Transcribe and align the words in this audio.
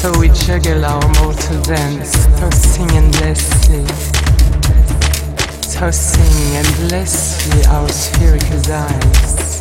so 0.00 0.18
we 0.18 0.28
juggle 0.30 0.82
our 0.86 1.08
mortal 1.20 1.60
dance, 1.62 2.26
tossing 2.38 2.90
endlessly, 2.92 3.84
tossing 5.70 6.56
endlessly 6.56 7.66
our 7.66 7.86
spherical 7.88 8.72
eyes. 8.72 9.60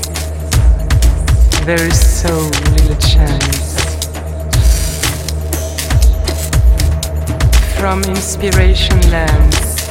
There 1.65 1.85
is 1.85 2.21
so 2.21 2.33
little 2.71 2.95
chance. 2.95 3.68
From 7.79 8.03
inspiration 8.03 8.99
lands 9.09 9.87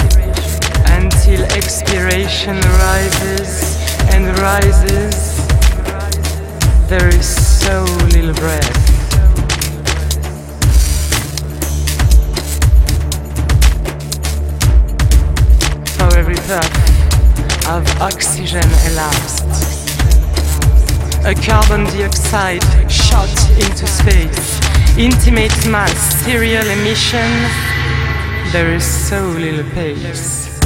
until 0.91 1.43
expiration 1.57 2.61
rises 2.61 3.76
and 4.12 4.39
rises, 4.41 5.39
there 6.86 7.09
is 7.09 7.26
so 7.26 7.84
little 8.12 8.34
breath. 8.34 8.76
For 15.97 16.14
every 16.18 16.36
puff 16.47 16.70
of 17.68 18.01
oxygen 18.03 18.68
elapsed. 18.93 19.47
A 21.24 21.34
carbon 21.34 21.84
dioxide 21.84 22.62
shot 22.91 23.32
into 23.57 23.86
space. 23.86 24.61
Intimate 24.99 25.66
mass, 25.68 26.24
serial 26.24 26.66
emission. 26.66 27.77
There 28.51 28.74
is 28.74 28.82
so 28.82 29.28
little 29.28 29.62
pace. 29.72 30.59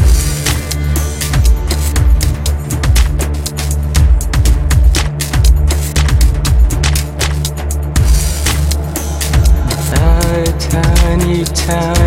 Tiny, 10.70 11.44
tiny 11.44 12.01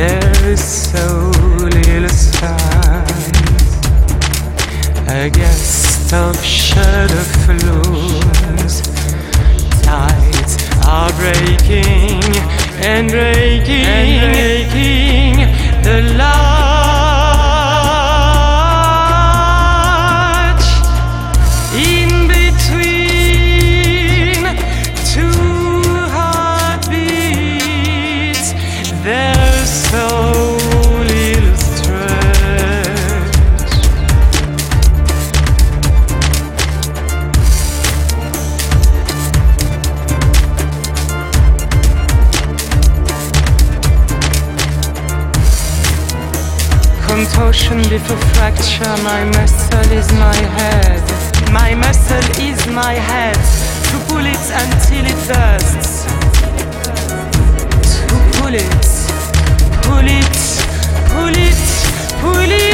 there's 0.00 0.64
so 0.64 1.30
little 1.58 2.08
against 5.08 6.14
of 6.14 6.42
shadow 6.42 7.24
flows. 7.44 8.80
Tides 9.82 10.56
are 10.86 11.12
breaking 11.20 12.22
and 12.82 13.10
breaking, 13.10 13.84
and 13.84 14.32
breaking 14.32 15.82
the 15.82 16.14
light. 16.16 16.69
Fracture. 48.80 49.02
My 49.02 49.24
muscle 49.24 49.92
is 49.92 50.12
my 50.12 50.34
head. 50.34 51.52
My 51.52 51.74
muscle 51.74 52.42
is 52.42 52.66
my 52.68 52.94
head. 52.94 53.36
To 53.90 53.98
pull 54.08 54.24
it 54.24 54.44
until 54.62 55.04
it 55.06 55.18
bursts. 55.28 56.04
To 58.08 58.16
pull 58.38 58.54
it, 58.54 58.86
pull 59.82 60.06
it, 60.06 60.36
pull 61.10 61.36
it, 61.36 61.60
pull 62.20 62.50
it 62.50 62.69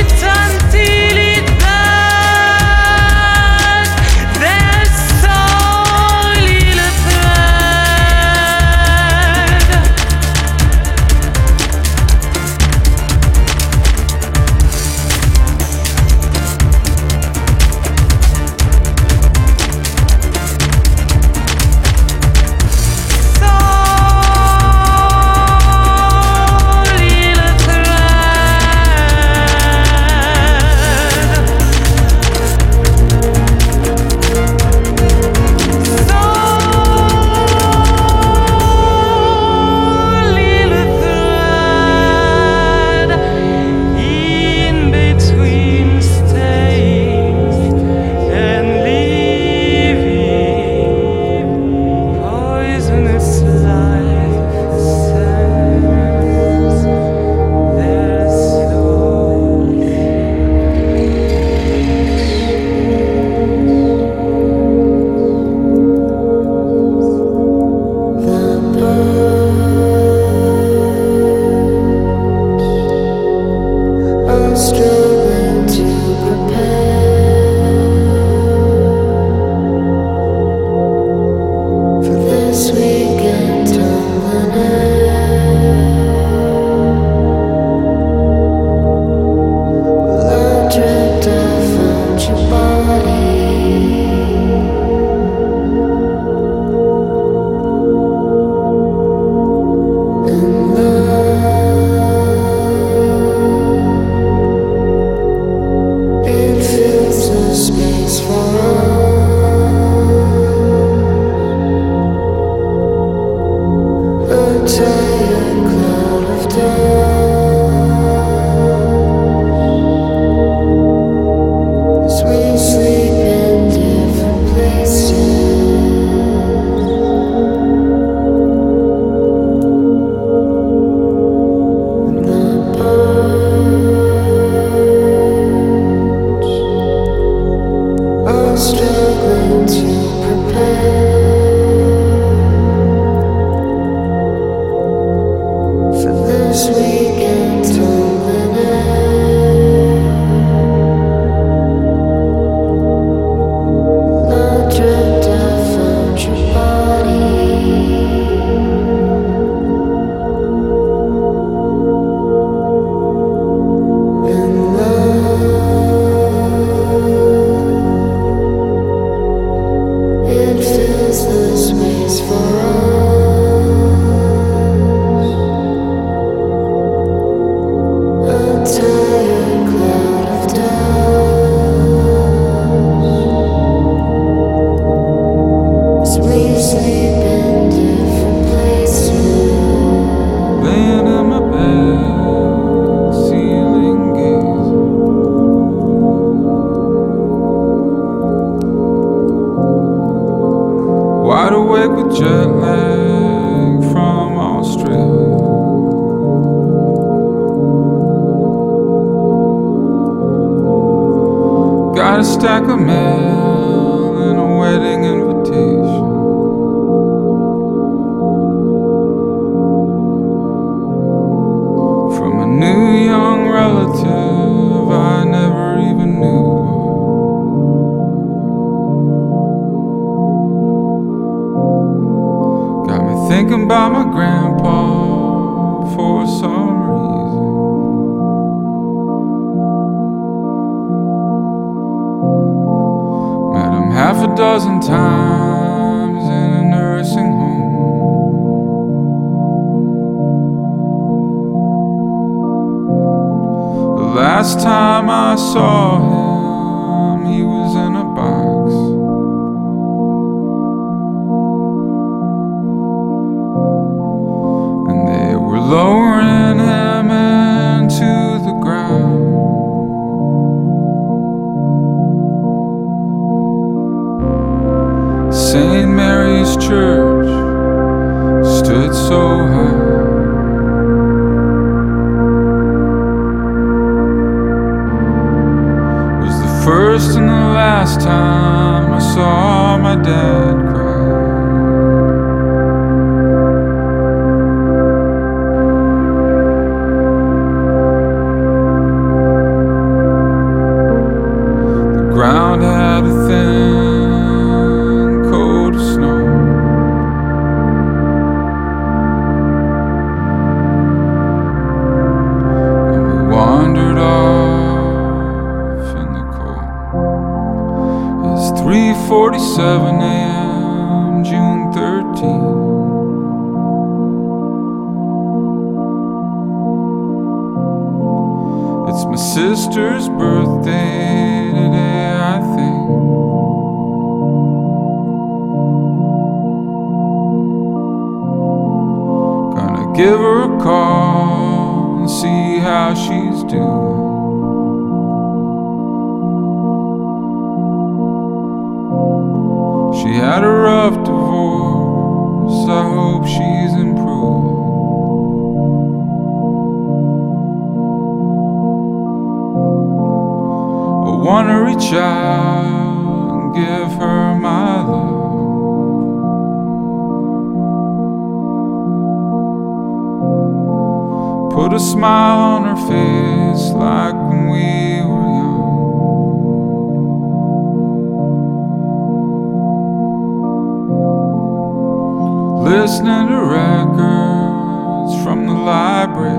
listening 382.67 383.29
to 383.29 383.41
records 383.45 385.23
from 385.23 385.47
the 385.47 385.53
library. 385.53 386.35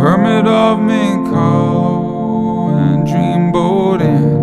Hermit 0.00 0.46
of 0.48 0.78
Minko 0.78 1.52
and 2.76 3.06
dreamboat 3.06 3.52
Boating. 3.52 4.34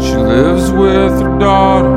She 0.00 0.16
lives 0.16 0.70
with 0.72 1.20
her 1.20 1.38
daughter. 1.38 1.93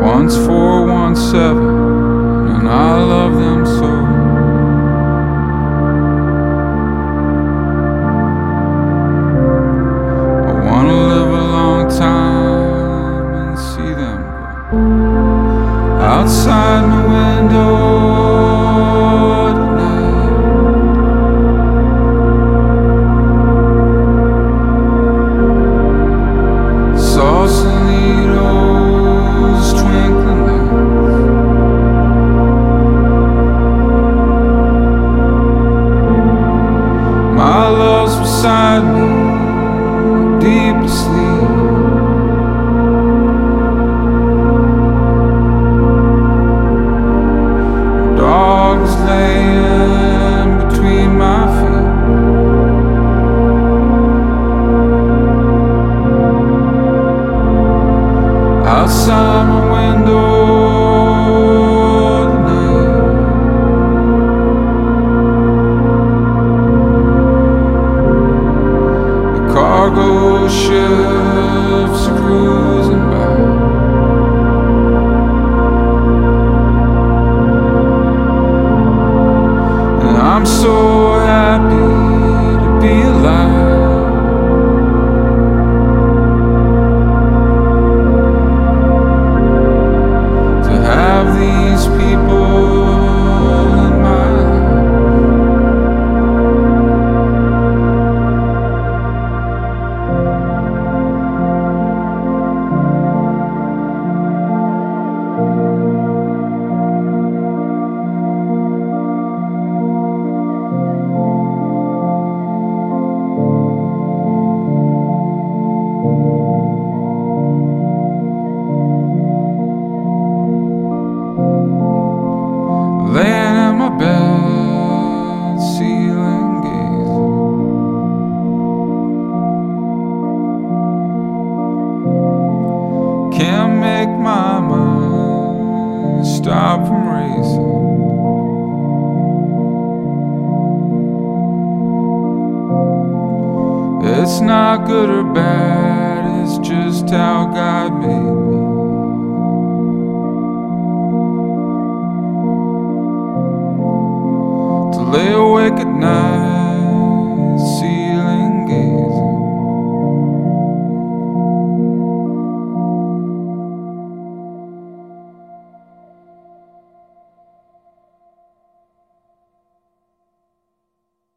One's 0.00 0.36
four, 0.46 0.86
seven, 1.16 1.66
and 2.54 2.68
I 2.68 3.02
love 3.02 3.34
them. 3.34 3.57